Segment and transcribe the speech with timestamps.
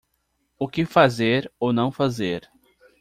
[0.57, 2.49] O que fazer ou não fazer